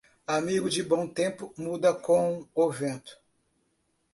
Amigo 0.25 0.67
de 0.67 0.81
bom 0.81 1.07
tempo 1.07 1.53
muda 1.55 1.93
com 1.93 2.47
o 2.55 2.71
vento. 2.71 3.19